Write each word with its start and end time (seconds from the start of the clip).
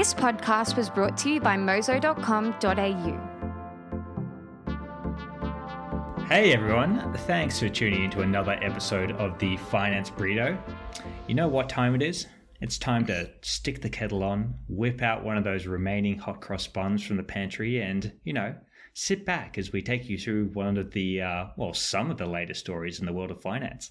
This 0.00 0.14
podcast 0.14 0.78
was 0.78 0.88
brought 0.88 1.18
to 1.18 1.30
you 1.30 1.40
by 1.42 1.58
mozo.com.au. 1.58 2.54
Hey 6.26 6.54
everyone, 6.54 7.12
thanks 7.26 7.60
for 7.60 7.68
tuning 7.68 8.04
into 8.04 8.22
another 8.22 8.52
episode 8.62 9.12
of 9.12 9.38
the 9.38 9.58
Finance 9.58 10.08
Burrito. 10.08 10.58
You 11.26 11.34
know 11.34 11.48
what 11.48 11.68
time 11.68 11.94
it 11.94 12.00
is? 12.00 12.26
It's 12.62 12.78
time 12.78 13.04
to 13.08 13.28
stick 13.42 13.82
the 13.82 13.90
kettle 13.90 14.24
on, 14.24 14.54
whip 14.70 15.02
out 15.02 15.22
one 15.22 15.36
of 15.36 15.44
those 15.44 15.66
remaining 15.66 16.16
hot 16.18 16.40
cross 16.40 16.66
buns 16.66 17.04
from 17.04 17.18
the 17.18 17.22
pantry, 17.22 17.82
and, 17.82 18.10
you 18.24 18.32
know, 18.32 18.54
sit 18.94 19.26
back 19.26 19.58
as 19.58 19.70
we 19.70 19.82
take 19.82 20.08
you 20.08 20.16
through 20.16 20.46
one 20.54 20.78
of 20.78 20.92
the, 20.92 21.20
uh, 21.20 21.48
well, 21.58 21.74
some 21.74 22.10
of 22.10 22.16
the 22.16 22.24
latest 22.24 22.60
stories 22.60 23.00
in 23.00 23.04
the 23.04 23.12
world 23.12 23.32
of 23.32 23.42
finance 23.42 23.90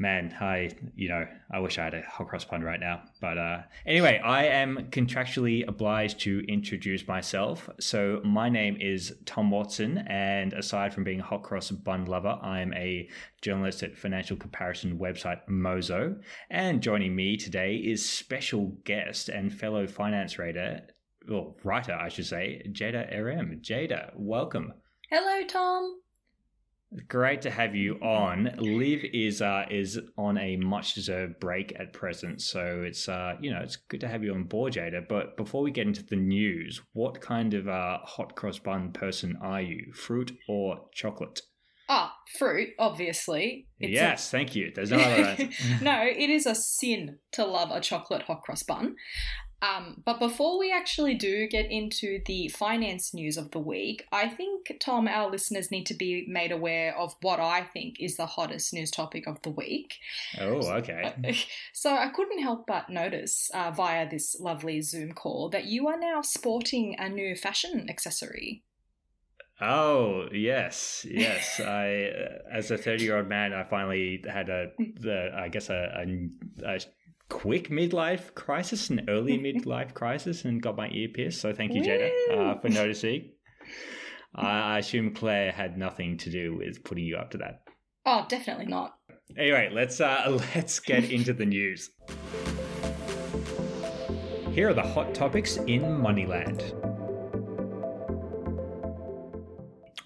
man, 0.00 0.34
I 0.40 0.70
you 0.96 1.08
know 1.08 1.26
I 1.52 1.60
wish 1.60 1.78
I 1.78 1.84
had 1.84 1.94
a 1.94 2.02
hot 2.02 2.28
cross 2.28 2.44
bun 2.44 2.62
right 2.62 2.80
now. 2.80 3.02
But 3.20 3.38
uh, 3.38 3.58
anyway, 3.86 4.20
I 4.24 4.46
am 4.46 4.88
contractually 4.90 5.68
obliged 5.68 6.20
to 6.20 6.42
introduce 6.48 7.06
myself. 7.06 7.68
So 7.78 8.20
my 8.24 8.48
name 8.48 8.78
is 8.80 9.14
Tom 9.26 9.50
Watson, 9.50 9.98
and 10.08 10.52
aside 10.54 10.94
from 10.94 11.04
being 11.04 11.20
a 11.20 11.24
hot 11.24 11.42
cross 11.42 11.70
bun 11.70 12.06
lover, 12.06 12.38
I'm 12.42 12.72
a 12.74 13.08
journalist 13.42 13.82
at 13.82 13.96
financial 13.96 14.36
comparison 14.36 14.98
website 14.98 15.46
Mozo. 15.46 16.16
And 16.48 16.82
joining 16.82 17.14
me 17.14 17.36
today 17.36 17.76
is 17.76 18.08
special 18.08 18.76
guest 18.84 19.28
and 19.28 19.52
fellow 19.52 19.86
finance 19.86 20.38
writer, 20.38 20.80
well 21.28 21.56
writer 21.62 21.92
I 21.92 22.08
should 22.08 22.26
say, 22.26 22.62
Jada 22.72 23.14
RM. 23.14 23.60
Jada, 23.62 24.12
welcome. 24.16 24.72
Hello, 25.10 25.46
Tom. 25.46 26.00
Great 27.06 27.42
to 27.42 27.50
have 27.50 27.76
you 27.76 27.94
on. 27.96 28.52
Liv 28.58 29.04
is 29.12 29.40
uh, 29.40 29.64
is 29.70 30.00
on 30.18 30.36
a 30.38 30.56
much 30.56 30.94
deserved 30.94 31.38
break 31.38 31.72
at 31.78 31.92
present, 31.92 32.42
so 32.42 32.82
it's 32.84 33.08
uh, 33.08 33.34
you 33.40 33.52
know 33.52 33.60
it's 33.60 33.76
good 33.76 34.00
to 34.00 34.08
have 34.08 34.24
you 34.24 34.34
on 34.34 34.42
board, 34.44 34.72
Jada. 34.72 35.06
But 35.08 35.36
before 35.36 35.62
we 35.62 35.70
get 35.70 35.86
into 35.86 36.02
the 36.02 36.16
news, 36.16 36.80
what 36.92 37.20
kind 37.20 37.54
of 37.54 37.68
uh, 37.68 37.98
hot 38.02 38.34
cross 38.34 38.58
bun 38.58 38.90
person 38.90 39.38
are 39.40 39.62
you? 39.62 39.92
Fruit 39.94 40.32
or 40.48 40.88
chocolate? 40.92 41.42
Ah, 41.88 42.16
fruit, 42.38 42.70
obviously. 42.76 43.68
It's 43.78 43.92
yes, 43.92 44.26
a... 44.26 44.30
thank 44.30 44.56
you. 44.56 44.72
There's 44.74 44.90
no 44.90 44.98
other 44.98 45.48
no, 45.82 46.02
it 46.02 46.30
is 46.30 46.46
a 46.46 46.56
sin 46.56 47.18
to 47.32 47.44
love 47.44 47.70
a 47.70 47.80
chocolate 47.80 48.22
hot 48.22 48.42
cross 48.42 48.64
bun. 48.64 48.96
Um, 49.62 50.02
but 50.04 50.18
before 50.18 50.58
we 50.58 50.72
actually 50.72 51.14
do 51.14 51.46
get 51.46 51.70
into 51.70 52.20
the 52.24 52.48
finance 52.48 53.12
news 53.12 53.36
of 53.36 53.50
the 53.50 53.58
week, 53.58 54.06
I 54.10 54.28
think, 54.28 54.72
Tom, 54.80 55.06
our 55.06 55.30
listeners 55.30 55.70
need 55.70 55.84
to 55.86 55.94
be 55.94 56.24
made 56.26 56.50
aware 56.50 56.96
of 56.96 57.14
what 57.20 57.40
I 57.40 57.62
think 57.62 58.00
is 58.00 58.16
the 58.16 58.26
hottest 58.26 58.72
news 58.72 58.90
topic 58.90 59.26
of 59.26 59.42
the 59.42 59.50
week. 59.50 59.98
Oh, 60.38 60.66
okay. 60.78 61.14
So 61.72 61.94
I 61.94 62.08
couldn't 62.08 62.42
help 62.42 62.66
but 62.66 62.90
notice 62.90 63.50
uh, 63.54 63.70
via 63.70 64.08
this 64.08 64.36
lovely 64.38 64.80
Zoom 64.80 65.12
call 65.12 65.48
that 65.50 65.64
you 65.64 65.88
are 65.88 65.98
now 65.98 66.20
sporting 66.22 66.96
a 66.98 67.08
new 67.08 67.34
fashion 67.34 67.88
accessory. 67.88 68.62
Oh 69.60 70.28
yes, 70.32 71.06
yes. 71.08 71.60
I, 71.64 72.06
uh, 72.06 72.56
as 72.56 72.70
a 72.70 72.78
thirty-year-old 72.78 73.28
man, 73.28 73.52
I 73.52 73.64
finally 73.64 74.24
had 74.26 74.48
a, 74.48 74.72
the, 74.78 75.32
I 75.36 75.48
guess 75.48 75.68
a, 75.68 76.04
a, 76.64 76.74
a 76.76 76.80
quick 77.30 77.70
midlife 77.70 78.34
crisis, 78.34 78.90
an 78.90 79.06
early 79.08 79.38
midlife 79.46 79.94
crisis, 79.94 80.44
and 80.44 80.60
got 80.60 80.76
my 80.76 80.90
ear 80.90 81.08
pierced. 81.08 81.40
So 81.40 81.54
thank 81.54 81.72
you, 81.72 81.80
Jada, 81.80 82.10
uh, 82.30 82.60
for 82.60 82.68
noticing. 82.68 83.30
I 84.34 84.78
assume 84.78 85.14
Claire 85.14 85.50
had 85.50 85.78
nothing 85.78 86.18
to 86.18 86.30
do 86.30 86.56
with 86.56 86.84
putting 86.84 87.04
you 87.04 87.16
up 87.16 87.30
to 87.30 87.38
that. 87.38 87.62
Oh, 88.06 88.26
definitely 88.28 88.66
not. 88.66 88.96
Anyway, 89.36 89.70
let's 89.72 90.00
uh, 90.00 90.38
let's 90.54 90.78
get 90.78 91.10
into 91.10 91.32
the 91.32 91.46
news. 91.46 91.90
Here 94.52 94.68
are 94.68 94.74
the 94.74 94.82
hot 94.82 95.14
topics 95.14 95.56
in 95.56 95.82
Moneyland. 95.82 96.74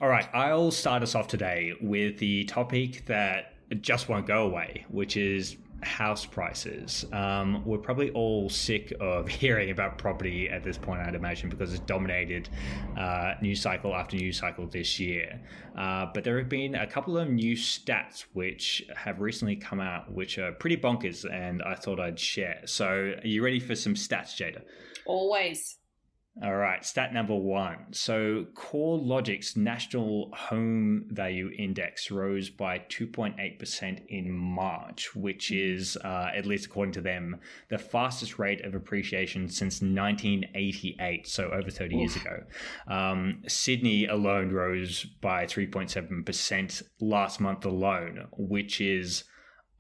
All 0.01 0.09
right, 0.09 0.29
I'll 0.35 0.71
start 0.71 1.03
us 1.03 1.15
off 1.15 1.29
today 1.29 1.73
with 1.81 2.19
the 2.19 2.45
topic 2.45 3.07
that 3.07 3.55
just 3.81 4.09
won't 4.09 4.27
go 4.27 4.45
away, 4.45 4.85
which 4.91 5.17
is 5.17 5.57
house 5.85 6.25
prices. 6.27 7.05
Um, 7.13 7.65
we're 7.65 7.79
probably 7.79 8.11
all 8.11 8.49
sick 8.49 8.93
of 9.01 9.29
hearing 9.41 9.71
about 9.71 9.99
property 9.99 10.49
at 10.49 10.65
this 10.65 10.79
point, 10.79 11.01
I'd 11.01 11.15
imagine, 11.15 11.49
because 11.49 11.73
it's 11.73 11.85
dominated 11.85 12.49
uh, 12.99 13.35
news 13.41 13.61
cycle 13.61 13.95
after 13.95 14.17
news 14.17 14.39
cycle 14.39 14.67
this 14.67 14.99
year. 14.99 15.41
Uh, 15.77 16.07
but 16.13 16.25
there 16.25 16.39
have 16.39 16.49
been 16.49 16.75
a 16.75 16.87
couple 16.87 17.19
of 17.19 17.29
new 17.29 17.55
stats 17.55 18.25
which 18.33 18.85
have 18.97 19.21
recently 19.21 19.57
come 19.57 19.81
out, 19.81 20.13
which 20.13 20.39
are 20.39 20.53
pretty 20.53 20.77
bonkers, 20.77 21.25
and 21.31 21.63
I 21.63 21.75
thought 21.75 22.01
I'd 22.01 22.19
share. 22.19 22.63
So, 22.65 22.87
are 22.87 23.27
you 23.27 23.45
ready 23.45 23.61
for 23.61 23.75
some 23.75 23.95
stats, 23.95 24.37
Jada? 24.37 24.63
Always. 25.07 25.79
All 26.43 26.57
right, 26.57 26.85
stat 26.85 27.15
number 27.15 27.37
one. 27.37 27.93
So, 27.93 28.47
CoreLogic's 28.55 29.57
National 29.57 30.33
Home 30.35 31.05
Value 31.11 31.51
Index 31.57 32.11
rose 32.11 32.51
by 32.51 32.81
2.8% 32.89 34.01
in 34.09 34.33
March, 34.33 35.15
which 35.15 35.53
is, 35.53 35.97
uh, 35.99 36.33
at 36.35 36.45
least 36.45 36.67
according 36.67 36.93
to 36.95 37.01
them, 37.01 37.41
the 37.69 37.79
fastest 37.79 38.41
rate 38.41 38.65
of 38.65 38.75
appreciation 38.75 39.49
since 39.49 39.81
1988, 39.81 41.29
so 41.29 41.51
over 41.51 41.71
30 41.71 41.95
Oof. 41.95 42.01
years 42.01 42.17
ago. 42.17 42.43
Um, 42.89 43.43
Sydney 43.47 44.07
alone 44.07 44.51
rose 44.51 45.05
by 45.05 45.47
3.7% 45.47 46.83
last 47.01 47.41
month 47.41 47.65
alone, 47.65 48.27
which 48.37 48.81
is 48.81 49.23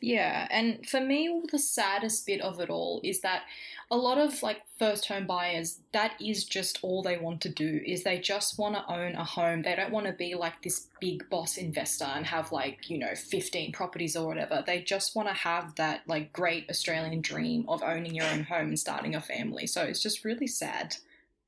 yeah, 0.00 0.46
and 0.50 0.86
for 0.86 1.00
me, 1.00 1.42
the 1.50 1.58
saddest 1.58 2.26
bit 2.26 2.40
of 2.40 2.60
it 2.60 2.70
all 2.70 3.00
is 3.02 3.20
that 3.20 3.42
a 3.90 3.96
lot 3.96 4.18
of 4.18 4.42
like 4.42 4.62
first 4.78 5.06
home 5.06 5.26
buyers, 5.26 5.78
that 5.92 6.20
is 6.20 6.44
just 6.44 6.78
all 6.82 7.02
they 7.02 7.16
want 7.16 7.40
to 7.42 7.48
do 7.48 7.80
is 7.84 8.02
they 8.02 8.18
just 8.18 8.58
want 8.58 8.74
to 8.74 8.92
own 8.92 9.14
a 9.14 9.24
home. 9.24 9.62
They 9.62 9.76
don't 9.76 9.92
want 9.92 10.06
to 10.06 10.12
be 10.12 10.34
like 10.34 10.62
this 10.62 10.88
big 11.00 11.28
boss 11.30 11.56
investor 11.56 12.04
and 12.04 12.26
have 12.26 12.50
like, 12.52 12.90
you 12.90 12.98
know, 12.98 13.14
15 13.14 13.72
properties 13.72 14.16
or 14.16 14.26
whatever. 14.26 14.62
They 14.66 14.80
just 14.80 15.14
want 15.14 15.28
to 15.28 15.34
have 15.34 15.74
that 15.76 16.02
like 16.06 16.32
great 16.32 16.68
Australian 16.68 17.20
dream 17.20 17.64
of 17.68 17.82
owning 17.82 18.14
your 18.14 18.26
own 18.26 18.42
home 18.44 18.68
and 18.68 18.78
starting 18.78 19.14
a 19.14 19.20
family. 19.20 19.66
So 19.66 19.82
it's 19.82 20.02
just 20.02 20.24
really 20.24 20.48
sad. 20.48 20.96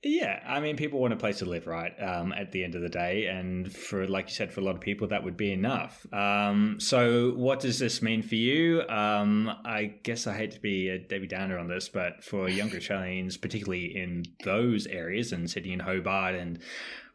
Yeah, 0.05 0.41
I 0.47 0.61
mean, 0.61 0.77
people 0.77 1.00
want 1.00 1.12
a 1.12 1.17
place 1.17 1.39
to 1.39 1.45
live, 1.45 1.67
right? 1.67 1.93
Um, 2.00 2.33
at 2.33 2.53
the 2.53 2.62
end 2.62 2.77
of 2.77 2.83
the 2.83 2.89
day, 2.89 3.27
and 3.27 3.73
for 3.75 4.06
like 4.06 4.29
you 4.29 4.35
said, 4.35 4.53
for 4.53 4.61
a 4.61 4.65
lot 4.65 4.77
of 4.77 4.81
people, 4.81 5.09
that 5.09 5.25
would 5.25 5.37
be 5.37 5.50
enough. 5.50 6.06
Um, 6.12 6.77
so, 6.79 7.33
what 7.33 7.59
does 7.59 7.81
this 7.81 8.00
mean 8.00 8.23
for 8.23 8.37
you? 8.37 8.83
Um, 8.89 9.50
I 9.65 9.95
guess 10.05 10.29
I 10.29 10.37
hate 10.37 10.53
to 10.53 10.61
be 10.61 10.89
a 10.89 11.00
Debbie 11.00 11.27
Downer 11.27 11.59
on 11.59 11.67
this, 11.67 11.89
but 11.89 12.23
for 12.23 12.49
younger 12.49 12.77
Australians, 12.79 13.37
particularly 13.37 13.97
in 13.97 14.23
those 14.45 14.87
areas, 14.87 15.33
and 15.33 15.50
Sydney 15.50 15.73
and 15.73 15.83
Hobart, 15.83 16.37
and 16.37 16.61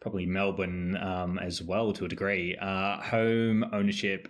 probably 0.02 0.26
Melbourne 0.26 0.98
um, 0.98 1.40
as 1.40 1.62
well 1.62 1.94
to 1.94 2.04
a 2.04 2.10
degree, 2.10 2.58
uh, 2.58 3.02
home 3.02 3.64
ownership 3.72 4.28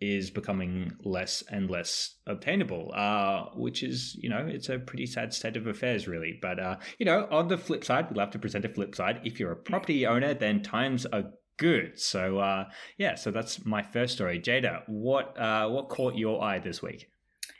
is 0.00 0.30
becoming 0.30 0.92
less 1.04 1.42
and 1.50 1.70
less 1.70 2.16
obtainable, 2.26 2.92
uh, 2.94 3.46
which 3.54 3.82
is, 3.82 4.16
you 4.20 4.28
know, 4.28 4.46
it's 4.46 4.68
a 4.68 4.78
pretty 4.78 5.06
sad 5.06 5.32
state 5.32 5.56
of 5.56 5.66
affairs, 5.66 6.06
really. 6.06 6.38
But, 6.40 6.60
uh, 6.60 6.76
you 6.98 7.06
know, 7.06 7.26
on 7.30 7.48
the 7.48 7.58
flip 7.58 7.84
side, 7.84 8.10
we 8.10 8.16
love 8.16 8.30
to 8.30 8.38
present 8.38 8.64
a 8.64 8.68
flip 8.68 8.94
side. 8.94 9.20
If 9.24 9.40
you're 9.40 9.52
a 9.52 9.56
property 9.56 10.06
owner, 10.06 10.34
then 10.34 10.62
times 10.62 11.04
are 11.06 11.24
good. 11.56 11.98
So, 11.98 12.38
uh, 12.38 12.66
yeah, 12.96 13.16
so 13.16 13.30
that's 13.30 13.64
my 13.64 13.82
first 13.82 14.14
story. 14.14 14.40
Jada, 14.40 14.82
what, 14.86 15.38
uh, 15.38 15.68
what 15.68 15.88
caught 15.88 16.14
your 16.14 16.42
eye 16.42 16.60
this 16.60 16.80
week? 16.80 17.10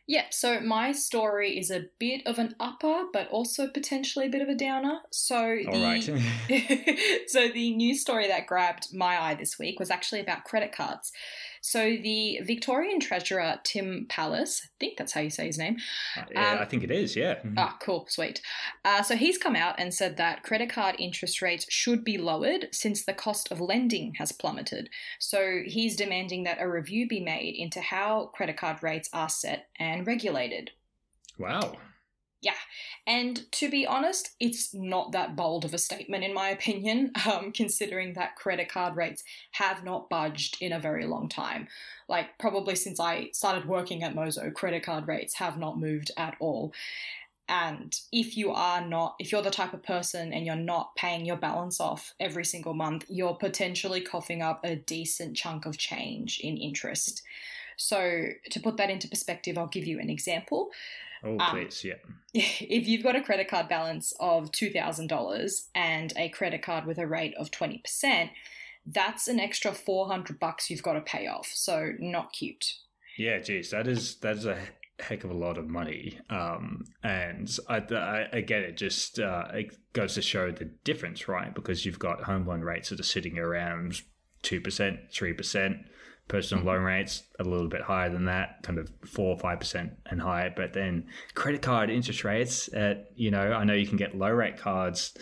Yeah, 0.08 0.24
so 0.30 0.60
my 0.60 0.92
story 0.92 1.58
is 1.58 1.70
a 1.70 1.84
bit 1.98 2.22
of 2.26 2.38
an 2.38 2.54
upper, 2.58 3.04
but 3.12 3.28
also 3.28 3.68
potentially 3.68 4.24
a 4.24 4.30
bit 4.30 4.40
of 4.40 4.48
a 4.48 4.54
downer. 4.54 5.00
So 5.10 5.58
the 5.70 7.24
so 7.26 7.48
the 7.48 7.76
news 7.76 8.00
story 8.00 8.26
that 8.26 8.46
grabbed 8.46 8.94
my 8.94 9.22
eye 9.22 9.34
this 9.34 9.58
week 9.58 9.78
was 9.78 9.90
actually 9.90 10.20
about 10.20 10.44
credit 10.44 10.72
cards. 10.72 11.12
So 11.68 11.98
the 12.02 12.40
Victorian 12.44 12.98
Treasurer 12.98 13.60
Tim 13.62 14.06
Pallas, 14.08 14.62
I 14.64 14.68
think 14.80 14.96
that's 14.96 15.12
how 15.12 15.20
you 15.20 15.28
say 15.28 15.44
his 15.44 15.58
name. 15.58 15.76
Uh, 16.16 16.22
yeah, 16.32 16.52
um, 16.52 16.58
I 16.60 16.64
think 16.64 16.82
it 16.82 16.90
is. 16.90 17.14
Yeah. 17.14 17.40
Ah, 17.58 17.76
cool, 17.78 18.06
sweet. 18.08 18.40
Uh, 18.86 19.02
so 19.02 19.16
he's 19.16 19.36
come 19.36 19.54
out 19.54 19.74
and 19.78 19.92
said 19.92 20.16
that 20.16 20.42
credit 20.42 20.70
card 20.70 20.96
interest 20.98 21.42
rates 21.42 21.66
should 21.68 22.04
be 22.04 22.16
lowered 22.16 22.68
since 22.72 23.04
the 23.04 23.12
cost 23.12 23.52
of 23.52 23.60
lending 23.60 24.14
has 24.14 24.32
plummeted. 24.32 24.88
So 25.18 25.60
he's 25.66 25.94
demanding 25.94 26.44
that 26.44 26.58
a 26.58 26.66
review 26.66 27.06
be 27.06 27.20
made 27.20 27.54
into 27.54 27.82
how 27.82 28.30
credit 28.34 28.56
card 28.56 28.82
rates 28.82 29.10
are 29.12 29.28
set 29.28 29.68
and 29.78 30.06
regulated. 30.06 30.70
Wow. 31.38 31.74
Yeah, 32.40 32.52
and 33.04 33.50
to 33.52 33.68
be 33.68 33.84
honest, 33.84 34.30
it's 34.38 34.72
not 34.72 35.10
that 35.10 35.34
bold 35.34 35.64
of 35.64 35.74
a 35.74 35.78
statement, 35.78 36.22
in 36.22 36.32
my 36.32 36.50
opinion, 36.50 37.10
um, 37.30 37.50
considering 37.50 38.12
that 38.12 38.36
credit 38.36 38.70
card 38.70 38.94
rates 38.96 39.24
have 39.52 39.82
not 39.82 40.08
budged 40.08 40.56
in 40.60 40.72
a 40.72 40.78
very 40.78 41.04
long 41.04 41.28
time. 41.28 41.66
Like, 42.08 42.38
probably 42.38 42.76
since 42.76 43.00
I 43.00 43.30
started 43.32 43.66
working 43.66 44.04
at 44.04 44.14
Mozo, 44.14 44.50
credit 44.50 44.84
card 44.84 45.08
rates 45.08 45.34
have 45.34 45.58
not 45.58 45.80
moved 45.80 46.12
at 46.16 46.36
all. 46.38 46.72
And 47.48 47.98
if 48.12 48.36
you 48.36 48.52
are 48.52 48.86
not, 48.86 49.16
if 49.18 49.32
you're 49.32 49.42
the 49.42 49.50
type 49.50 49.72
of 49.72 49.82
person 49.82 50.32
and 50.32 50.44
you're 50.46 50.54
not 50.54 50.94
paying 50.96 51.24
your 51.24 51.38
balance 51.38 51.80
off 51.80 52.14
every 52.20 52.44
single 52.44 52.74
month, 52.74 53.06
you're 53.08 53.34
potentially 53.34 54.02
coughing 54.02 54.42
up 54.42 54.60
a 54.62 54.76
decent 54.76 55.34
chunk 55.34 55.64
of 55.64 55.78
change 55.78 56.40
in 56.40 56.56
interest. 56.58 57.22
So, 57.78 58.26
to 58.50 58.60
put 58.60 58.76
that 58.76 58.90
into 58.90 59.08
perspective, 59.08 59.56
I'll 59.56 59.66
give 59.66 59.86
you 59.86 59.98
an 59.98 60.10
example. 60.10 60.70
Oh, 61.24 61.38
um, 61.38 61.50
please, 61.50 61.84
yeah. 61.84 61.94
If 62.34 62.86
you've 62.86 63.02
got 63.02 63.16
a 63.16 63.22
credit 63.22 63.48
card 63.48 63.68
balance 63.68 64.12
of 64.20 64.52
$2,000 64.52 65.66
and 65.74 66.12
a 66.16 66.28
credit 66.28 66.62
card 66.62 66.86
with 66.86 66.98
a 66.98 67.06
rate 67.06 67.34
of 67.38 67.50
20%, 67.50 68.30
that's 68.86 69.28
an 69.28 69.40
extra 69.40 69.72
400 69.72 70.38
bucks 70.38 70.70
you've 70.70 70.82
got 70.82 70.94
to 70.94 71.00
pay 71.00 71.26
off. 71.26 71.50
So, 71.52 71.92
not 71.98 72.32
cute. 72.32 72.74
Yeah, 73.16 73.40
geez, 73.40 73.70
that 73.70 73.88
is 73.88 74.16
that 74.16 74.36
is 74.36 74.46
a 74.46 74.58
heck 75.00 75.24
of 75.24 75.30
a 75.30 75.34
lot 75.34 75.58
of 75.58 75.68
money. 75.68 76.18
Um, 76.30 76.84
and 77.02 77.50
I, 77.68 77.76
I, 77.78 78.28
I, 78.32 78.40
get 78.40 78.62
it. 78.62 78.76
Just 78.76 79.18
uh, 79.18 79.46
it 79.52 79.76
goes 79.92 80.14
to 80.14 80.22
show 80.22 80.50
the 80.50 80.66
difference, 80.84 81.28
right? 81.28 81.54
Because 81.54 81.84
you've 81.84 81.98
got 81.98 82.24
home 82.24 82.46
loan 82.46 82.60
rates 82.60 82.90
that 82.90 83.00
are 83.00 83.04
sitting 83.04 83.38
around 83.38 84.02
two 84.42 84.60
percent, 84.60 85.00
three 85.12 85.32
percent 85.32 85.78
personal 86.28 86.64
loan 86.64 86.82
rates 86.82 87.24
a 87.40 87.44
little 87.44 87.68
bit 87.68 87.82
higher 87.82 88.10
than 88.10 88.26
that, 88.26 88.62
kind 88.62 88.78
of 88.78 88.90
four 89.06 89.34
or 89.34 89.38
five 89.38 89.58
percent 89.60 89.92
and 90.06 90.20
higher. 90.20 90.52
But 90.54 90.72
then 90.72 91.06
credit 91.34 91.62
card 91.62 91.90
interest 91.90 92.24
rates 92.24 92.72
at 92.72 93.10
you 93.16 93.30
know 93.30 93.52
I 93.52 93.64
know 93.64 93.74
you 93.74 93.86
can 93.86 93.96
get 93.96 94.16
low 94.16 94.30
rate 94.30 94.58
cards 94.58 95.16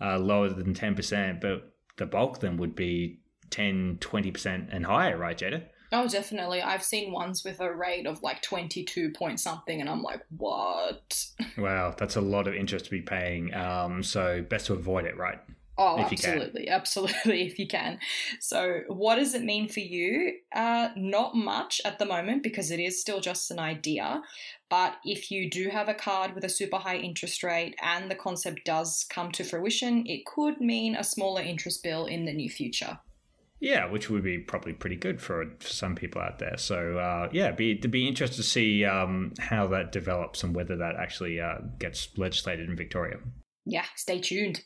uh, 0.00 0.18
lower 0.18 0.48
than 0.48 0.74
ten 0.74 0.94
percent, 0.94 1.40
but 1.40 1.72
the 1.96 2.06
bulk 2.06 2.36
of 2.36 2.40
them 2.40 2.56
would 2.58 2.74
be 2.74 3.20
10, 3.50 3.98
20 4.00 4.30
percent 4.30 4.68
and 4.72 4.86
higher, 4.86 5.16
right, 5.16 5.36
Jada? 5.36 5.64
Oh, 5.90 6.06
definitely. 6.06 6.60
I've 6.60 6.82
seen 6.82 7.12
ones 7.12 7.44
with 7.44 7.60
a 7.60 7.72
rate 7.72 8.06
of 8.06 8.22
like 8.22 8.42
22 8.42 9.10
point 9.12 9.40
something, 9.40 9.80
and 9.80 9.88
I'm 9.88 10.02
like, 10.02 10.22
what? 10.36 11.24
Wow, 11.56 11.94
that's 11.96 12.16
a 12.16 12.20
lot 12.20 12.46
of 12.46 12.54
interest 12.54 12.84
to 12.86 12.90
be 12.90 13.00
paying. 13.00 13.52
Um, 13.54 14.02
so, 14.02 14.42
best 14.42 14.66
to 14.66 14.74
avoid 14.74 15.06
it, 15.06 15.16
right? 15.16 15.38
Oh, 15.78 16.00
absolutely, 16.00 16.68
absolutely, 16.68 17.46
if 17.46 17.58
you 17.58 17.68
can. 17.68 18.00
So, 18.40 18.80
what 18.88 19.16
does 19.16 19.34
it 19.34 19.44
mean 19.44 19.68
for 19.68 19.80
you? 19.80 20.32
Uh, 20.52 20.88
not 20.96 21.36
much 21.36 21.80
at 21.84 22.00
the 22.00 22.04
moment 22.04 22.42
because 22.42 22.72
it 22.72 22.80
is 22.80 23.00
still 23.00 23.20
just 23.20 23.50
an 23.52 23.60
idea. 23.60 24.20
But 24.68 24.96
if 25.04 25.30
you 25.30 25.48
do 25.48 25.68
have 25.70 25.88
a 25.88 25.94
card 25.94 26.34
with 26.34 26.44
a 26.44 26.48
super 26.48 26.78
high 26.78 26.96
interest 26.96 27.42
rate 27.42 27.76
and 27.80 28.10
the 28.10 28.16
concept 28.16 28.64
does 28.64 29.06
come 29.08 29.30
to 29.32 29.44
fruition, 29.44 30.04
it 30.06 30.26
could 30.26 30.60
mean 30.60 30.96
a 30.96 31.04
smaller 31.04 31.40
interest 31.40 31.82
bill 31.82 32.06
in 32.06 32.24
the 32.24 32.32
near 32.32 32.50
future. 32.50 32.98
Yeah, 33.60 33.90
which 33.90 34.08
would 34.10 34.22
be 34.22 34.38
probably 34.38 34.72
pretty 34.72 34.96
good 34.96 35.20
for, 35.20 35.44
for 35.58 35.68
some 35.68 35.94
people 35.94 36.20
out 36.20 36.38
there. 36.38 36.56
So 36.56 36.98
uh, 36.98 37.28
yeah, 37.32 37.50
be 37.52 37.76
to 37.76 37.88
be 37.88 38.06
interested 38.06 38.36
to 38.36 38.42
see 38.42 38.84
um, 38.84 39.32
how 39.38 39.66
that 39.68 39.90
develops 39.90 40.42
and 40.42 40.54
whether 40.54 40.76
that 40.76 40.96
actually 40.96 41.40
uh, 41.40 41.58
gets 41.78 42.08
legislated 42.16 42.68
in 42.68 42.76
Victoria. 42.76 43.18
Yeah, 43.64 43.84
stay 43.96 44.20
tuned. 44.20 44.62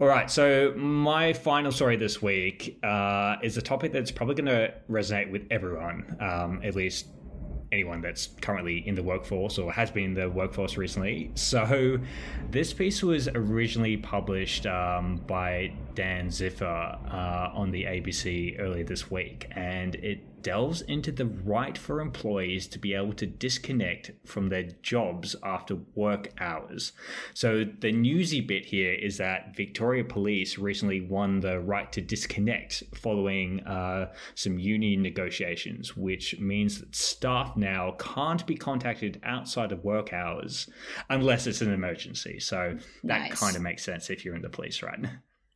All 0.00 0.08
right, 0.08 0.30
so 0.30 0.72
my 0.74 1.32
final 1.32 1.70
story 1.70 1.96
this 1.96 2.22
week 2.22 2.78
uh, 2.82 3.36
is 3.42 3.56
a 3.56 3.62
topic 3.62 3.92
that's 3.92 4.10
probably 4.10 4.34
going 4.34 4.46
to 4.46 4.74
resonate 4.90 5.30
with 5.30 5.46
everyone, 5.50 6.16
um, 6.18 6.60
at 6.64 6.74
least 6.74 7.06
anyone 7.72 8.00
that's 8.00 8.28
currently 8.40 8.86
in 8.86 8.94
the 8.94 9.02
workforce 9.02 9.58
or 9.58 9.72
has 9.72 9.90
been 9.90 10.04
in 10.04 10.14
the 10.14 10.28
workforce 10.28 10.76
recently. 10.76 11.30
So, 11.34 11.98
this 12.50 12.72
piece 12.72 13.02
was 13.02 13.28
originally 13.28 13.96
published 13.96 14.66
um, 14.66 15.16
by 15.26 15.72
Dan 15.94 16.28
Ziffer 16.28 16.98
uh, 17.12 17.50
on 17.54 17.70
the 17.70 17.84
ABC 17.84 18.60
earlier 18.60 18.84
this 18.84 19.10
week, 19.10 19.48
and 19.52 19.94
it 19.96 20.42
delves 20.42 20.82
into 20.82 21.12
the 21.12 21.26
right 21.26 21.78
for 21.78 22.00
employees 22.00 22.66
to 22.66 22.78
be 22.78 22.94
able 22.94 23.12
to 23.12 23.26
disconnect 23.26 24.10
from 24.24 24.48
their 24.48 24.64
jobs 24.82 25.36
after 25.42 25.76
work 25.94 26.32
hours. 26.40 26.92
So, 27.34 27.64
the 27.64 27.92
newsy 27.92 28.40
bit 28.40 28.66
here 28.66 28.92
is 28.92 29.18
that 29.18 29.56
Victoria 29.56 30.04
Police 30.04 30.58
recently 30.58 31.00
won 31.00 31.40
the 31.40 31.60
right 31.60 31.90
to 31.92 32.00
disconnect 32.00 32.82
following 32.94 33.60
uh, 33.60 34.12
some 34.34 34.58
union 34.58 35.02
negotiations, 35.02 35.96
which 35.96 36.38
means 36.38 36.80
that 36.80 36.94
staff 36.94 37.56
now 37.62 37.92
can't 37.98 38.46
be 38.46 38.56
contacted 38.56 39.20
outside 39.24 39.72
of 39.72 39.84
work 39.84 40.12
hours 40.12 40.68
unless 41.08 41.46
it's 41.46 41.60
an 41.60 41.72
emergency. 41.72 42.38
So, 42.40 42.76
that 43.04 43.20
nice. 43.20 43.40
kind 43.40 43.56
of 43.56 43.62
makes 43.62 43.84
sense 43.84 44.10
if 44.10 44.24
you're 44.24 44.36
in 44.36 44.42
the 44.42 44.50
police, 44.50 44.82
right? 44.82 44.98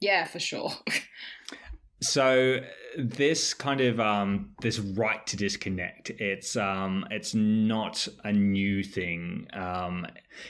Yeah, 0.00 0.24
for 0.24 0.38
sure. 0.38 0.72
so 2.00 2.58
this 2.98 3.54
kind 3.54 3.80
of 3.80 3.98
um, 4.00 4.50
this 4.60 4.78
right 4.78 5.26
to 5.26 5.36
disconnect 5.36 6.10
it's 6.10 6.56
um, 6.56 7.06
it's 7.10 7.34
not 7.34 8.06
a 8.24 8.32
new 8.32 8.82
thing 8.82 9.46
um, 9.52 10.06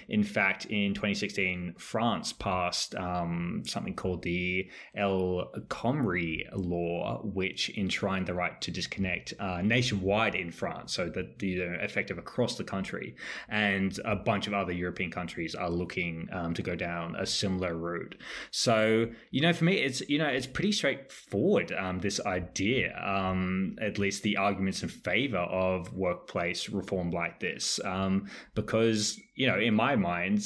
in 0.08 0.22
fact 0.22 0.66
in 0.66 0.94
2016 0.94 1.74
france 1.78 2.32
passed 2.32 2.94
um, 2.94 3.62
something 3.66 3.94
called 3.94 4.22
the 4.22 4.68
el 4.96 5.50
khomri 5.68 6.44
law 6.52 7.20
which 7.22 7.76
enshrined 7.76 8.26
the 8.26 8.34
right 8.34 8.60
to 8.60 8.70
disconnect 8.70 9.34
uh, 9.38 9.60
nationwide 9.62 10.34
in 10.34 10.50
france 10.50 10.92
so 10.92 11.08
that 11.08 11.38
the 11.38 11.62
uh, 11.62 11.66
effective 11.80 12.18
across 12.18 12.56
the 12.56 12.64
country. 12.64 13.14
And 13.48 13.98
a 14.04 14.16
bunch 14.16 14.46
of 14.46 14.54
other 14.54 14.72
european 14.72 15.10
countries 15.10 15.54
are 15.54 15.70
looking 15.70 16.28
um, 16.32 16.54
to 16.54 16.62
go 16.62 16.74
down 16.74 17.16
a 17.16 17.26
similar 17.26 17.74
route. 17.74 18.14
So 18.50 19.06
you 19.30 19.40
know 19.40 19.52
for 19.52 19.64
me 19.64 19.74
it's 19.74 20.00
you 20.08 20.18
know 20.18 20.26
it's 20.26 20.46
pretty 20.46 20.72
straightforward 20.72 21.72
um, 21.72 22.00
this 22.00 22.20
idea 22.24 22.46
idea, 22.56 22.98
um, 23.04 23.76
at 23.80 23.98
least 23.98 24.22
the 24.22 24.36
arguments 24.36 24.82
in 24.82 24.88
favor 24.88 25.38
of 25.38 25.92
workplace 25.92 26.68
reform 26.68 27.10
like 27.10 27.40
this, 27.40 27.80
um, 27.84 28.28
because 28.54 29.20
you 29.36 29.46
know, 29.46 29.58
in 29.58 29.74
my 29.74 29.94
mind, 29.94 30.42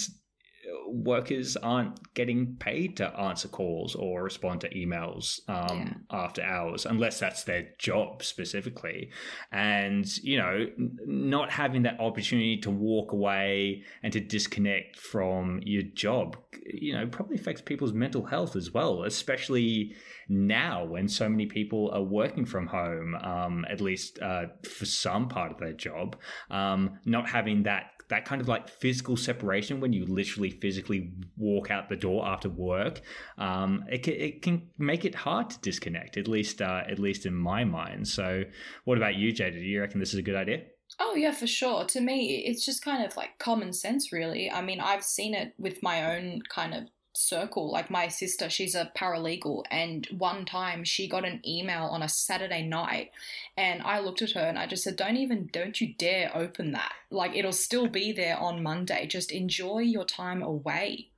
workers 0.87 1.57
aren't 1.57 2.13
getting 2.15 2.57
paid 2.57 2.97
to 2.97 3.07
answer 3.19 3.49
calls 3.49 3.95
or 3.95 4.23
respond 4.23 4.61
to 4.61 4.69
emails 4.71 5.41
um, 5.49 5.79
yeah. 5.79 5.95
after 6.11 6.43
hours 6.43 6.87
unless 6.87 7.21
that's 7.21 7.45
their 7.45 7.69
job 7.79 8.23
specifically 8.23 9.11
and 9.53 10.19
you 10.19 10.37
know 10.37 10.67
not 11.07 11.51
having 11.51 11.83
that 11.83 11.99
opportunity 12.01 12.57
to 12.57 12.71
walk 12.71 13.13
away 13.13 13.83
and 14.03 14.13
to 14.13 14.21
disconnect 14.21 14.97
from 14.97 15.61
your 15.65 15.83
job 15.83 16.37
you 16.67 16.93
know 16.93 17.07
probably 17.07 17.37
affects 17.37 17.63
people's 17.63 17.93
mental 17.93 18.25
health 18.25 18.57
as 18.57 18.73
well 18.73 19.05
especially 19.05 19.95
now 20.29 20.85
when 20.85 21.09
so 21.09 21.29
many 21.29 21.47
people 21.47 21.91
are 21.93 22.03
working 22.03 22.45
from 22.45 22.67
home 22.67 23.15
um, 23.17 23.65
at 23.71 23.81
least 23.81 24.19
uh, 24.21 24.47
for 24.69 24.87
some 24.87 25.29
part 25.29 25.53
of 25.53 25.59
their 25.59 25.73
job 25.73 26.17
um, 26.51 26.99
not 27.05 27.29
having 27.29 27.63
that 27.63 27.91
that 28.11 28.25
kind 28.25 28.41
of 28.41 28.49
like 28.49 28.69
physical 28.69 29.17
separation 29.17 29.81
when 29.81 29.93
you 29.93 30.05
literally 30.05 30.51
physically 30.61 31.13
walk 31.37 31.71
out 31.71 31.89
the 31.89 31.97
door 31.97 32.27
after 32.27 32.49
work, 32.49 33.01
um, 33.39 33.85
it, 33.91 34.03
can, 34.03 34.15
it 34.15 34.43
can 34.43 34.69
make 34.79 35.05
it 35.05 35.15
hard 35.15 35.51
to 35.51 35.61
disconnect. 35.61 36.17
At 36.17 36.29
least, 36.29 36.61
uh, 36.63 36.83
at 36.89 36.99
least 36.99 37.27
in 37.27 37.35
my 37.35 37.65
mind. 37.65 38.09
So, 38.09 38.45
what 38.85 38.99
about 38.99 39.17
you, 39.17 39.33
Jada? 39.33 39.55
Do 39.55 39.61
you 39.61 39.81
reckon 39.81 40.01
this 40.01 40.13
is 40.13 40.19
a 40.19 40.23
good 40.23 40.37
idea? 40.37 40.63
Oh 40.99 41.15
yeah, 41.15 41.33
for 41.33 41.47
sure. 41.47 41.85
To 41.85 42.01
me, 42.01 42.45
it's 42.47 42.65
just 42.65 42.85
kind 42.85 43.05
of 43.05 43.17
like 43.17 43.39
common 43.39 43.73
sense, 43.73 44.13
really. 44.13 44.51
I 44.51 44.61
mean, 44.61 44.81
I've 44.81 45.05
seen 45.05 45.35
it 45.35 45.55
with 45.59 45.83
my 45.83 46.17
own 46.17 46.43
kind 46.49 46.75
of 46.75 46.85
circle. 47.15 47.71
Like 47.71 47.91
my 47.91 48.09
sister, 48.09 48.49
she's 48.51 48.75
a 48.75 48.91
paralegal, 48.97 49.65
and 49.71 50.07
one 50.17 50.45
time 50.45 50.85
she 50.85 51.09
got 51.09 51.25
an 51.25 51.41
email 51.47 51.85
on 51.85 52.03
a 52.03 52.09
Saturday 52.09 52.63
night, 52.67 53.11
and 53.57 53.83
I 53.83 54.01
looked 54.01 54.23
at 54.23 54.33
her 54.33 54.41
and 54.41 54.59
I 54.59 54.67
just 54.67 54.85
said, 54.85 54.97
"Don't 54.97 55.17
even, 55.17 55.49
don't 55.53 55.81
you 55.81 55.95
dare 55.95 56.31
open 56.35 56.73
that. 56.73 56.93
Like 57.11 57.37
it'll 57.37 57.53
still 57.53 57.89
be 57.89 58.13
there 58.13 58.39
on 58.39 58.63
Monday. 58.63 59.07
Just 59.07 59.33
enjoy 59.33 59.81
your 59.81 60.05
time 60.05 60.43
away." 60.43 61.11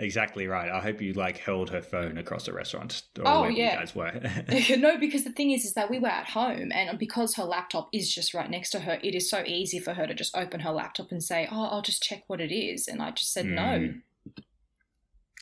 Exactly 0.00 0.48
right. 0.48 0.70
I 0.72 0.80
hope 0.80 1.00
you 1.00 1.12
like 1.12 1.38
held 1.38 1.70
her 1.70 1.80
phone 1.80 2.18
across 2.18 2.46
the 2.46 2.52
restaurant 2.52 3.02
or 3.16 3.22
Oh, 3.28 3.40
wherever 3.42 3.56
yeah. 3.56 3.72
you 3.74 3.78
guys 3.78 3.94
were. 3.94 4.76
no, 4.76 4.98
because 4.98 5.22
the 5.22 5.30
thing 5.30 5.52
is, 5.52 5.64
is 5.64 5.74
that 5.74 5.88
we 5.88 6.00
were 6.00 6.08
at 6.08 6.30
home, 6.30 6.72
and 6.72 6.98
because 6.98 7.36
her 7.36 7.44
laptop 7.44 7.90
is 7.92 8.12
just 8.12 8.34
right 8.34 8.50
next 8.50 8.70
to 8.70 8.80
her, 8.80 8.98
it 9.04 9.14
is 9.14 9.30
so 9.30 9.44
easy 9.46 9.78
for 9.78 9.94
her 9.94 10.06
to 10.08 10.14
just 10.14 10.36
open 10.36 10.60
her 10.60 10.72
laptop 10.72 11.12
and 11.12 11.22
say, 11.22 11.48
"Oh, 11.50 11.66
I'll 11.66 11.82
just 11.82 12.02
check 12.02 12.24
what 12.26 12.40
it 12.40 12.52
is," 12.52 12.88
and 12.88 13.00
I 13.00 13.12
just 13.12 13.32
said 13.32 13.46
no. 13.46 13.62
Mm. 13.62 14.02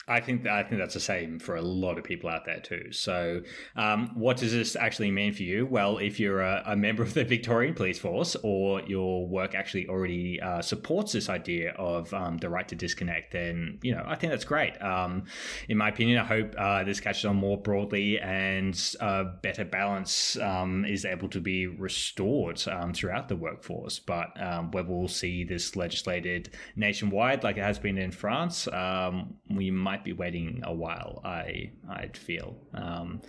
I 0.08 0.20
think 0.20 0.46
I 0.46 0.62
think 0.64 0.80
that's 0.80 0.94
the 0.94 1.00
same 1.00 1.38
for 1.38 1.54
a 1.54 1.62
lot 1.62 1.96
of 1.96 2.04
people 2.04 2.28
out 2.28 2.44
there 2.44 2.60
too. 2.60 2.90
So, 2.90 3.42
um, 3.76 4.10
what 4.14 4.36
does 4.36 4.52
this 4.52 4.74
actually 4.74 5.10
mean 5.12 5.32
for 5.32 5.44
you? 5.44 5.64
Well, 5.64 5.98
if 5.98 6.18
you're 6.18 6.40
a, 6.40 6.62
a 6.66 6.76
member 6.76 7.02
of 7.02 7.14
the 7.14 7.24
Victorian 7.24 7.74
Police 7.74 8.00
Force 8.00 8.36
or 8.42 8.82
your 8.82 9.28
work 9.28 9.54
actually 9.54 9.88
already 9.88 10.40
uh, 10.40 10.60
supports 10.60 11.12
this 11.12 11.28
idea 11.28 11.72
of 11.72 12.12
um, 12.14 12.38
the 12.38 12.48
right 12.48 12.66
to 12.68 12.74
disconnect, 12.74 13.32
then 13.32 13.78
you 13.82 13.94
know 13.94 14.02
I 14.04 14.16
think 14.16 14.32
that's 14.32 14.44
great. 14.44 14.80
Um, 14.82 15.24
in 15.68 15.78
my 15.78 15.88
opinion, 15.88 16.18
I 16.18 16.24
hope 16.24 16.54
uh, 16.58 16.82
this 16.82 16.98
catches 16.98 17.24
on 17.24 17.36
more 17.36 17.58
broadly 17.58 18.18
and 18.18 18.78
a 19.00 19.24
better 19.24 19.64
balance 19.64 20.36
um, 20.38 20.84
is 20.84 21.04
able 21.04 21.28
to 21.28 21.40
be 21.40 21.68
restored 21.68 22.60
um, 22.68 22.92
throughout 22.92 23.28
the 23.28 23.36
workforce. 23.36 24.00
But 24.00 24.28
um, 24.42 24.72
whether 24.72 24.90
we'll 24.90 25.06
see 25.06 25.44
this 25.44 25.76
legislated 25.76 26.50
nationwide 26.74 27.44
like 27.44 27.56
it 27.56 27.62
has 27.62 27.78
been 27.78 27.98
in 27.98 28.10
France, 28.10 28.66
we 29.48 29.70
might 29.70 29.91
be 29.96 30.12
waiting 30.12 30.62
a 30.64 30.72
while. 30.72 31.20
I 31.24 31.70
I'd 31.88 32.16
feel. 32.16 32.56
Um, 32.74 33.20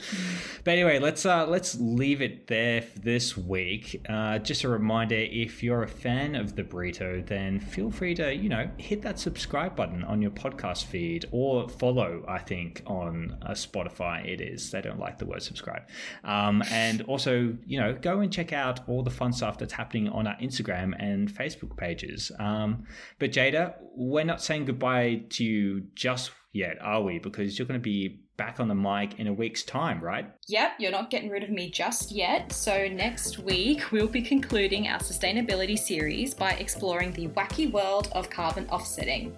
but 0.64 0.72
anyway, 0.72 1.00
let's 1.00 1.26
uh, 1.26 1.48
let's 1.48 1.78
leave 1.80 2.22
it 2.22 2.48
there 2.48 2.82
for 2.82 3.00
this 3.00 3.38
week. 3.38 4.02
Uh, 4.08 4.40
just 4.40 4.64
a 4.64 4.70
reminder: 4.70 5.16
if 5.16 5.64
you're 5.64 5.84
a 5.84 5.88
fan 5.88 6.36
of 6.36 6.56
the 6.56 6.64
burrito, 6.64 7.26
then 7.26 7.60
feel 7.60 7.92
free 7.92 8.16
to 8.16 8.34
you 8.34 8.50
know 8.50 8.70
hit 8.78 9.02
that 9.02 9.20
subscribe 9.20 9.76
button 9.76 10.04
on 10.04 10.22
your 10.22 10.32
podcast 10.32 10.86
feed 10.86 11.26
or 11.32 11.70
follow. 11.70 12.24
I 12.28 12.40
think 12.40 12.82
on 12.86 13.38
uh, 13.42 13.52
Spotify 13.52 14.26
it 14.26 14.42
is. 14.42 14.72
They 14.72 14.82
don't 14.82 15.00
like 15.00 15.18
the 15.18 15.26
word 15.26 15.44
subscribe. 15.44 15.84
Um, 16.24 16.64
and 16.72 17.02
also 17.04 17.56
you 17.66 17.80
know 17.80 17.94
go 17.94 18.20
and 18.20 18.32
check 18.32 18.54
out 18.54 18.88
all 18.88 19.04
the 19.04 19.12
fun 19.12 19.34
stuff 19.34 19.58
that's 19.58 19.74
happening 19.74 20.10
on 20.10 20.28
our 20.28 20.38
Instagram 20.38 20.94
and 21.00 21.30
Facebook 21.30 21.76
pages. 21.78 22.32
Um, 22.40 22.86
but 23.20 23.32
Jada, 23.32 23.76
we're 23.96 24.24
not 24.26 24.42
saying 24.42 24.66
goodbye 24.66 25.24
to 25.32 25.44
you 25.44 25.82
just 25.96 26.32
yet, 26.54 26.78
are 26.82 27.02
we? 27.02 27.20
Because 27.20 27.60
you're 27.60 27.68
going 27.68 27.80
to 27.80 27.84
be 27.84 28.22
back 28.38 28.60
on 28.60 28.68
the 28.68 28.76
mic 28.76 29.20
in 29.20 29.28
a 29.28 29.34
week's 29.34 29.64
time, 29.64 30.00
right? 30.02 30.26
Yep, 30.48 30.74
you're 30.80 30.92
not 30.92 31.10
getting 31.10 31.30
rid 31.30 31.44
of 31.44 31.50
me 31.50 31.70
just 31.70 32.12
yet. 32.12 32.52
So, 32.52 32.88
next 32.88 33.40
week, 33.40 33.92
we'll 33.92 34.08
be 34.08 34.22
concluding 34.22 34.88
our 34.88 35.00
sustainability 35.00 35.78
series 35.78 36.34
by 36.34 36.52
exploring 36.52 37.12
the 37.14 37.28
wacky 37.30 37.72
world 37.72 38.10
of 38.14 38.30
carbon 38.30 38.68
offsetting. 38.70 39.36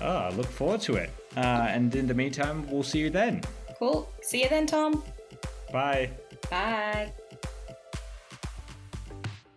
Oh, 0.00 0.16
I 0.16 0.30
look 0.30 0.46
forward 0.46 0.80
to 0.82 0.94
it. 0.96 1.10
Uh, 1.36 1.66
and 1.68 1.94
in 1.94 2.06
the 2.06 2.14
meantime, 2.14 2.66
we'll 2.70 2.82
see 2.82 3.00
you 3.00 3.10
then. 3.10 3.42
Cool. 3.78 4.10
See 4.22 4.42
you 4.42 4.48
then, 4.48 4.66
Tom. 4.66 5.02
Bye. 5.70 6.10
Bye. 6.50 7.12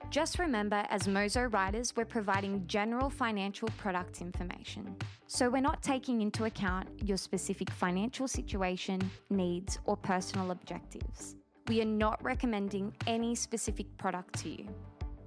Just 0.09 0.39
remember, 0.39 0.85
as 0.89 1.07
Mozo 1.07 1.43
writers, 1.43 1.95
we're 1.95 2.03
providing 2.03 2.65
general 2.65 3.11
financial 3.11 3.67
product 3.77 4.21
information. 4.21 4.95
So 5.27 5.51
we're 5.51 5.61
not 5.61 5.83
taking 5.83 6.21
into 6.21 6.45
account 6.45 6.89
your 7.03 7.17
specific 7.17 7.69
financial 7.69 8.27
situation, 8.27 8.99
needs, 9.29 9.77
or 9.85 9.95
personal 9.97 10.49
objectives. 10.49 11.35
We 11.67 11.79
are 11.81 11.85
not 11.85 12.23
recommending 12.23 12.91
any 13.05 13.35
specific 13.35 13.85
product 13.97 14.39
to 14.39 14.49
you. 14.49 14.67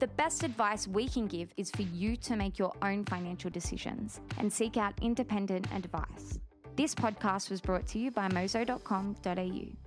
The 0.01 0.09
best 0.09 0.43
advice 0.43 0.89
we 0.89 1.07
can 1.07 1.29
give 1.29 1.55
is 1.57 1.71
for 1.71 1.83
you 1.83 2.17
to 2.17 2.35
make 2.35 2.59
your 2.59 2.73
own 2.83 3.05
financial 3.05 3.51
decisions 3.51 4.21
and 4.39 4.53
seek 4.53 4.77
out 4.77 4.95
independent 5.01 5.69
advice. 5.73 6.41
This 6.75 6.93
podcast 6.93 7.51
was 7.51 7.61
brought 7.61 7.87
to 7.89 8.01
you 8.01 8.11
by 8.11 8.27
mozo.com.au. 8.27 9.82